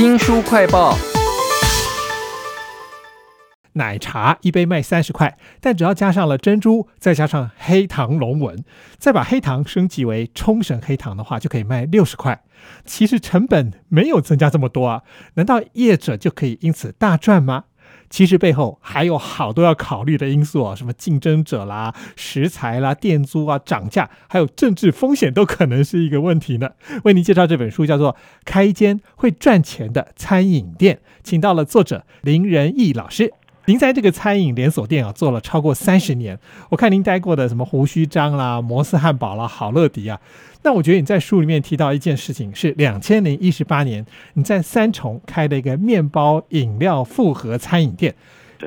[0.00, 0.96] 新书快报。
[3.74, 8.64] 奶茶一杯卖三十块，但只要加上了珍珠，再加上黑糖龙纹，
[8.98, 12.42] 再把黑糖升级为冲绳黑糖的话，就可以卖六十块。
[12.84, 15.02] 其实成本没有增加这么多啊，
[15.34, 17.64] 难道业者就可以因此大赚吗？
[18.10, 26.70] 其实背后还有好多要考虑的因素啊，什么竞争者啦、食材啦、店租啊、涨价，还有政治风险都可能是一个问题呢。
[27.04, 28.12] 为您介绍这本书叫做
[28.44, 33.32] 《开一间会赚钱的餐饮店》，请到了作者林仁义老师。
[33.66, 36.38] 您在这个餐饮连锁店啊做了超过三十年，
[36.70, 40.18] 我看您待过的什么胡须章啦、摩斯汉堡啦、好乐迪啊。
[40.62, 44.04] 那我觉得你在书里面提到一件事情，是两千零一十八年
[44.34, 48.14] 你在三重开了一个面包饮料复合餐饮店，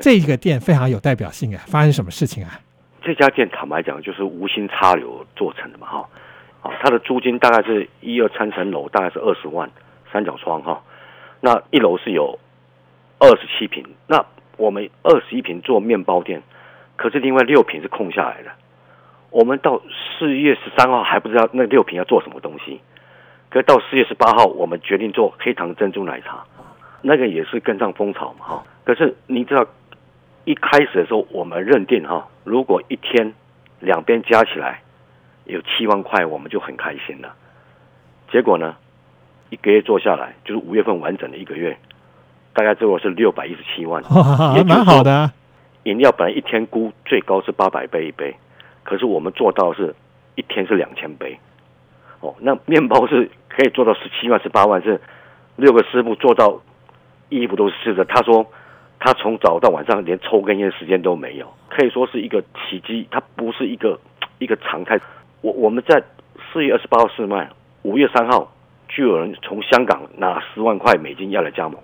[0.00, 1.62] 这个店非常有代表性啊。
[1.66, 2.58] 发生什么事情啊？
[3.02, 6.08] 这家店坦白讲就是无心插柳做成的嘛，哈，
[6.62, 9.70] 啊，它的租金大概是一二三层楼，大概是二十万，
[10.10, 10.82] 三角窗哈，
[11.40, 12.38] 那一楼是有
[13.18, 14.24] 二十七平，那。
[14.56, 16.42] 我们二十一平做面包店，
[16.96, 18.50] 可是另外六平是空下来的。
[19.30, 19.82] 我们到
[20.18, 22.80] 四月十三号还不知道那六平要做什么东西，
[23.50, 26.44] 可到四月十八号，我们决定做黑糖珍珠奶茶，
[27.02, 28.64] 那个也是跟上风潮嘛哈。
[28.84, 29.66] 可是你知道，
[30.44, 33.34] 一开始的时候我们认定哈，如果一天
[33.80, 34.82] 两边加起来
[35.46, 37.34] 有七万块，我们就很开心了。
[38.30, 38.76] 结果呢，
[39.50, 41.76] 一个月做下来，就是五月份完整的一个月。
[42.54, 44.02] 大概最后是六百一十七万，
[44.56, 45.30] 也蛮好的。
[45.82, 48.34] 饮料本来一天估最高是八百杯一杯，
[48.84, 49.94] 可是我们做到是
[50.36, 51.38] 一天是两千杯。
[52.20, 54.98] 哦，那面包是可以做到十七万、十八万，是
[55.56, 56.58] 六个师傅做到
[57.28, 58.04] 衣服都是湿的。
[58.06, 58.46] 他说
[58.98, 63.06] 他从早到晚上连抽根烟时间都没有，可以说是一个奇迹。
[63.10, 63.98] 它不是一个
[64.38, 64.98] 一个常态。
[65.42, 66.02] 我我们在
[66.50, 67.50] 四月二十八号试卖，
[67.82, 68.50] 五月三号。
[68.88, 71.76] 就有人从香港拿十万块美金要来加盟，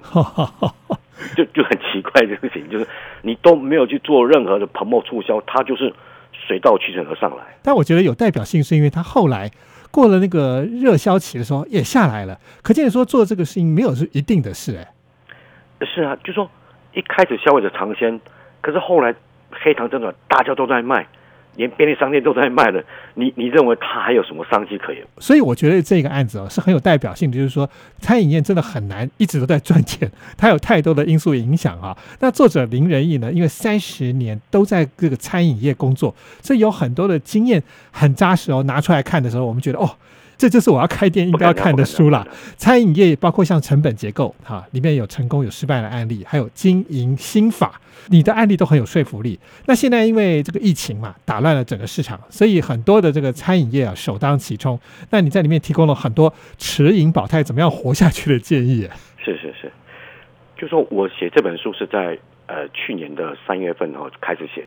[1.37, 2.87] 就就很奇怪这个事情，就是
[3.23, 5.93] 你都没有去做任何的蓬勃促销，它就是
[6.33, 7.59] 水到渠成而上来。
[7.63, 9.51] 但我觉得有代表性，是因为他后来
[9.91, 15.87] 过了那个热销期的时候也下来了，可见说做这个事情没有是一定的事哎。
[15.87, 16.49] 是啊，就说
[16.95, 18.21] 一开始消费者尝鲜，
[18.61, 19.15] 可是后来
[19.51, 21.07] 黑糖真的大家都在卖。
[21.57, 22.83] 连便利商店都在卖了，
[23.15, 25.03] 你你认为它还有什么商机可言？
[25.19, 27.69] 所以我觉得这个案子哦是很有代表性的，就是说
[27.99, 31.97] 餐饮业真的很难一直都在赚钱， 它有太多的因素影响啊。
[32.21, 38.63] 那作者林仁义呢，因为三十年都在这个餐饮业工作，所以有很多的经验很扎实哦。
[38.65, 39.91] 拿出来看的时候，我们觉得哦。
[40.41, 42.27] 这就是我要开店应该要看的书啦。
[42.57, 47.79] 餐饮业包括像成本结构哈，里面有成功有失败的案例，还有经营心法，
[48.09, 49.39] 你的案例都很有说服力。
[49.67, 54.81] 那现在因为这个疫情嘛，打乱了整个市场，所以很多的这个餐饮业啊首当其冲。
[55.11, 58.89] 那你在里面提供了很多持盈保泰怎么样活下去的建议。
[59.23, 59.71] 是是是，
[60.57, 64.67] 就说我写这本书是在呃去年的三月份哈开始写，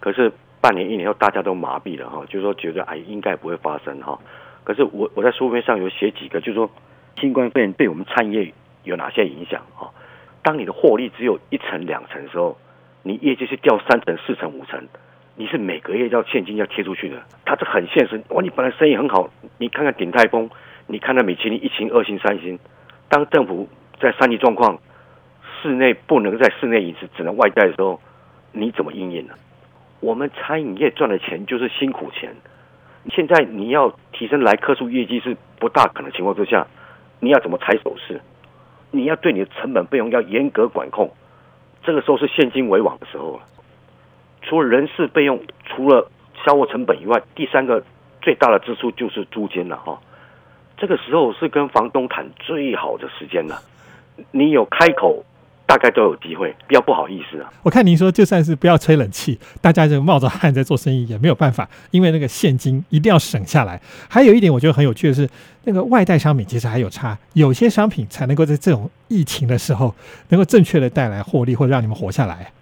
[0.00, 4.18] 可是半年一年后大家都麻痹了哈，就说觉得哎应该不会发生哈。
[4.64, 6.70] 可是我我在书面上有写几个，就是说
[7.20, 8.52] 新冠肺炎对我们餐饮业
[8.82, 9.92] 有哪些影响啊？
[10.42, 12.56] 当你的获利只有一成两成的时候，
[13.02, 14.82] 你业绩是掉三成四成五成，
[15.36, 18.20] 你是每个月要现金要贴出去的，它是很现实。
[18.30, 20.50] 哇，你本来生意很好，你看看鼎泰丰，
[20.86, 22.58] 你看看米其林一星二星三星，
[23.08, 23.68] 当政府
[24.00, 24.78] 在三级状况，
[25.62, 28.00] 室内不能在室内饮食，只能外带的时候，
[28.52, 29.34] 你怎么应应呢？
[30.00, 32.34] 我们餐饮业赚的钱就是辛苦钱。
[33.10, 36.66] 现在你要提升来客数业绩是不大可能情况之下，
[37.20, 38.20] 你要怎么踩手势？
[38.90, 41.10] 你要对你的成本费用要严格管控，
[41.82, 43.42] 这个时候是现金为王的时候了。
[44.42, 46.10] 除了人事费用，除了
[46.44, 47.82] 销货成本以外，第三个
[48.22, 50.00] 最大的支出就是租金了哈。
[50.76, 53.58] 这个时候是跟房东谈最好的时间了，
[54.30, 55.24] 你有开口。
[55.66, 57.50] 大概都有机会，比较不好意思啊。
[57.62, 63.80] 我看您说，就算是不要吹冷气，大家就冒着汗在做生意也没有办法，因为那个现金一定要省下来。
[64.08, 65.28] 还有一点，我觉得很有趣的是，
[65.64, 69.94] 那个外带商品其实还有差，有些商品才能够在这种疫情的时候，
[70.28, 72.52] 能够正确的带来获利，或者让你们活下来。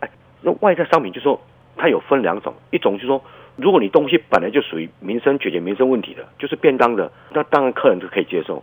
[0.00, 0.10] 哎，
[0.42, 1.40] 那外带商品就说
[1.76, 3.22] 它有分两种，一种就是说，
[3.56, 8.62] 如果你东西本来就属于民生解决民生问题的，就是便当的，那当然客人是可以接受。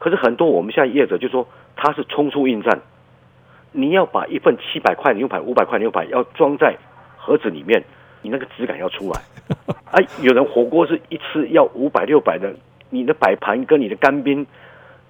[0.00, 1.46] 可是很多我们现在业者就说，
[1.76, 2.80] 他是冲出应战。
[3.72, 6.76] 你要把一份七百块牛排、五百块牛排要装在
[7.16, 7.82] 盒子里面，
[8.22, 9.20] 你那个质感要出来。
[9.90, 12.54] 哎，有人火锅是一次要五百、六百的，
[12.90, 14.46] 你的摆盘跟你的干冰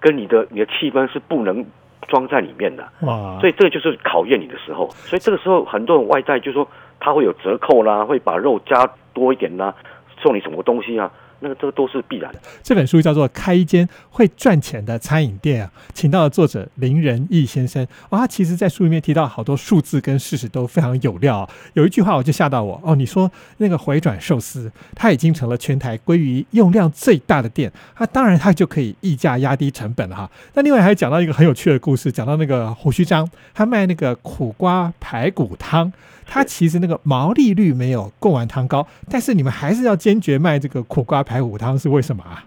[0.01, 1.65] 跟你的你的气氛是不能
[2.09, 2.89] 装在里面的。
[3.01, 3.39] 哇！
[3.41, 4.89] 所以这个就是考验你的时候。
[4.93, 6.67] 所以这个时候很多人外在就说
[6.99, 9.75] 他会有折扣啦，会把肉加多一点啦，
[10.21, 11.11] 送你什么东西啊？
[11.43, 12.41] 那个这个都是必然的。
[12.63, 17.87] 这本书叫做《开一间会赚钱的餐饮店》啊，请到了作者林仁义先生。
[18.11, 21.51] 哇，他其实在书里面提到好多数字跟事实都非常有料、啊。
[21.75, 30.31] 有一句话我就吓到我哦，你说那个回转寿司，它已经成了全台鲑鱼用量最大的店，它当然它就可以溢价压低成本了哈。
[30.55, 35.93] 那另外还讲到一个很有趣的故事，讲到那个胡须章，他卖那个苦瓜排骨汤。
[36.25, 42.45] 他其实那个毛利率没有贡丸汤高，但是你们还是要坚决卖这个苦瓜排排骨汤，是为什么啊？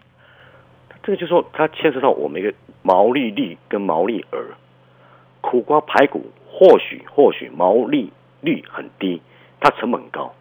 [1.02, 2.54] 这个就是说它牵涉到我们一个
[2.84, 4.40] 毛利率跟毛利额。
[5.42, 9.24] 苦瓜排骨或许或许毛利率很低，
[9.60, 10.36] 它成本高。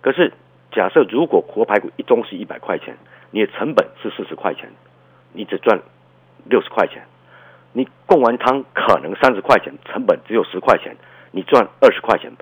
[0.00, 0.32] 可是
[0.72, 2.96] 假设如果苦瓜排骨一盅是一百块钱，
[3.32, 4.70] 你的成本是四十块钱，
[5.34, 5.78] 你只赚
[6.46, 7.02] 六十块钱。
[7.74, 10.96] 你供完汤可能三十块钱，成本只有十块钱，
[11.32, 12.32] 你赚二十块钱。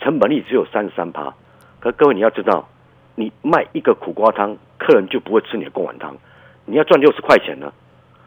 [0.00, 1.34] 成本率只有三十三趴，
[1.80, 2.66] 可各位你要知道，
[3.14, 6.16] 你卖一个苦瓜汤，客人就不会吃你的贡丸汤。
[6.64, 7.72] 你要赚六十块钱呢，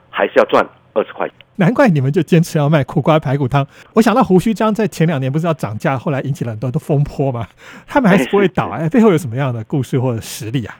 [0.09, 1.29] 还是要赚二十块？
[1.55, 3.65] 难怪你们就坚持要卖苦瓜排骨汤。
[3.93, 7.47] 我想到胡须章在前两年不是要涨价，后来引起了很多的风波嘛，
[7.87, 10.75] 他们还是不会倒哎，背后有什么样的故事或者实力啊？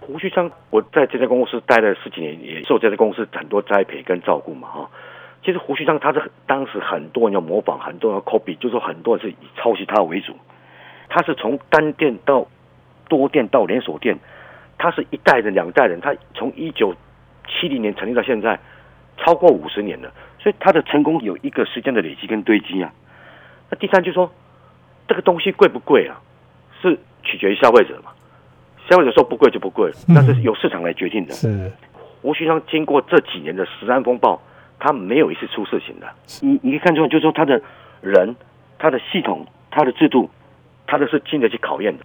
[0.00, 4.90] 胡须章，我在这家公司待了十几年，也受这家公司很多栽培跟照顾嘛哈。
[5.44, 10.34] 其实胡须章他是当时很多人要模仿，很多人要 copy，就是说很多人是以抄袭他为主。
[11.08, 12.46] 他是从单店到
[13.08, 14.18] 多店到连锁店，
[14.78, 16.94] 他是一代人两代人，他从一九
[17.46, 18.58] 七零年成立到现在，
[19.16, 20.12] 超过五十年了。
[20.38, 22.92] 所以他的成功有一个时间的累积跟堆积啊。
[23.70, 24.30] 那第三就说
[25.08, 26.20] 这个东西贵不贵啊？
[26.82, 28.10] 是取决于消费者嘛。
[28.88, 31.32] 消费者说不贵就不贵，那是由市场来决定的。
[31.32, 31.72] 是
[32.20, 34.40] 胡须昌经过这几年的十安风暴。
[34.76, 36.06] 他没有一次出事情的，
[36.42, 37.62] 你你可以看出来，就是说他的
[38.02, 38.36] 人、
[38.78, 40.28] 他的系统、他的制度，
[40.86, 42.04] 他都是经得起考验的。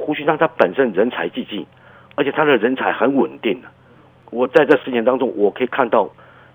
[0.00, 1.66] 胡须章他本身人才济济，
[2.14, 3.68] 而且他的人才很稳定的。
[4.30, 6.08] 我在这十年当中，我可以看到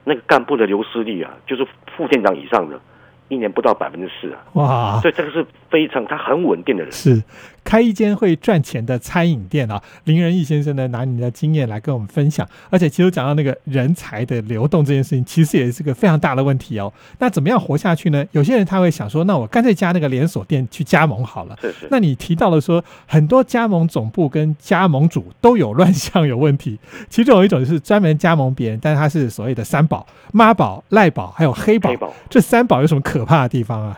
[0.03, 1.65] 那个干部的流失率啊，就是
[1.95, 2.79] 副店长以上的。
[3.27, 4.39] 一年不到百分之四啊！
[4.53, 6.91] 哇，所以这个是非常他很稳定的人。
[6.91, 7.23] 是
[7.63, 9.81] 开一间会赚钱的餐饮店啊！
[10.03, 12.47] 林仁义先生呢，拿你的经验来跟我们分享。
[12.69, 16.93] 而且其实讲到那个人才的流动这件事情，其实也是个非常大的问题哦。
[17.17, 18.23] 那怎么样活下去呢？
[18.33, 21.57] 有些人他会想说，那我干脆加那个连锁店去加盟好了。
[21.59, 21.87] 是是。
[21.89, 26.77] 那你提到了说，很多加盟总部跟加盟主都有乱象有问题。
[27.09, 31.91] 其中有一种就是专门加盟别人，但是他是所谓的三宝、妈宝、赖宝还有黑宝。
[32.29, 33.14] 这三宝有什么可？
[33.15, 33.97] 可怕的地方啊！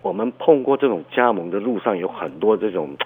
[0.00, 2.96] 我们碰过这种加盟的路上有很多这种，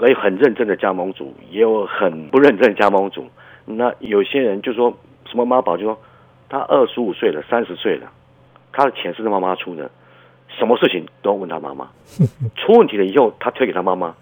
[0.00, 3.24] 有很认真的加盟主，也有很不认真的加盟主。
[3.64, 4.92] 那有些人就说
[5.30, 5.96] 什么妈宝，就说
[6.48, 8.10] 他二十五岁了，三十岁了，
[8.72, 9.88] 他的钱是他妈妈出的，
[10.48, 11.88] 什么事情都要问他妈妈。
[12.58, 14.12] 出问题了以后，他推给他妈妈。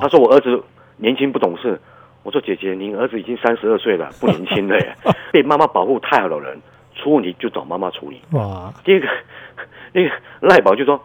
[0.00, 0.60] 他说我儿子
[0.96, 1.80] 年轻不懂事。
[2.24, 4.92] 我说姐姐，您儿子已经三十二岁了，不年轻了耶，
[5.32, 6.60] 被妈妈保护太好的人。
[6.98, 8.20] 出问题就找妈妈处理。
[8.32, 8.70] 哇！
[8.84, 9.08] 第一个，
[9.94, 10.10] 那个
[10.40, 11.02] 赖宝就说：“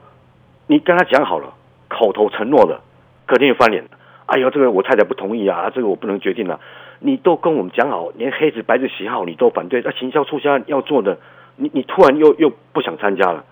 [0.68, 1.54] 你跟他讲好了，
[1.88, 2.82] 口头承诺的，
[3.26, 3.90] 隔天就翻脸了。
[4.26, 6.60] 哎呦，这个我太太不同意啊，这个我不能决定了。
[7.00, 9.82] 你都跟我们讲好，连黑纸白纸写好，你都反对。
[9.86, 11.18] 那行销促销要做的，
[11.58, 13.46] 你你突然又又不想参加了，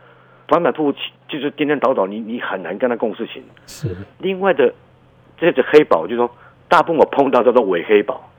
[0.48, 0.98] 反反复复
[1.28, 3.44] 就是颠颠倒倒，你你很难跟他共事情。
[3.68, 3.96] 是。
[4.18, 4.74] 另外的
[5.38, 6.30] 这只黑宝就说，
[6.68, 8.30] 大部分我碰到叫做伪黑宝，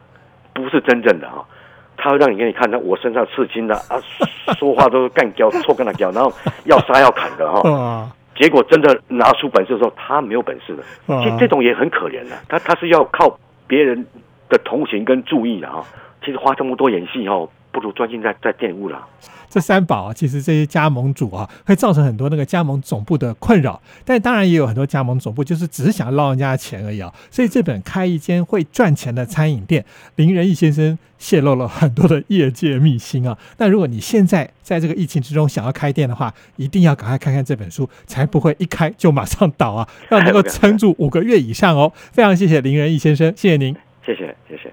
[0.53, 1.47] 不是真正的哈。”
[2.03, 3.95] 他会让你给你看，那我身上刺青的啊，
[4.59, 6.33] 说话都是干胶，错跟他胶，然后
[6.65, 8.11] 要杀要砍的哈。
[8.35, 10.83] 结果真的拿出本事的时候，他没有本事的。
[11.23, 14.05] 其实这种也很可怜的，他他是要靠别人
[14.49, 15.85] 的同情跟注意的哈。
[16.25, 19.05] 其实花这么多演戏哦，不如专心在在店务了。
[19.49, 23.83] 这三宝啊，其实这些加盟主啊，会造成很多那个加盟总部的困扰。
[24.03, 27.13] 但当然也有很多加盟总部就是只是想要捞人家的钱而已啊。
[27.31, 29.85] 所以这本开一间会赚钱的餐饮店，
[30.17, 33.37] 林仁义先生泄露了很多的业界秘辛啊。
[33.59, 41.93] 那如果你现在在这个疫情之中想要开店的话，一定要赶快看看这本书，才不会一开就马上倒啊，要能够撑住五个月以上哦。
[42.13, 43.77] 非常谢谢林仁义先生，谢谢您，
[44.07, 44.73] 谢谢谢谢。